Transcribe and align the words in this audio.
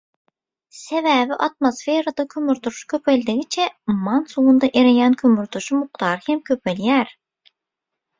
Sebäbi 0.83 1.33
atmosferada 1.43 2.25
kömürturşy 2.31 2.87
köpeldigiçe 2.93 3.65
umman 3.91 4.23
suwunda 4.31 4.67
ereýän 4.81 5.17
kömürturşy 5.21 5.75
mukdary 5.83 6.21
hem 6.31 6.39
köpelýär. 6.51 7.07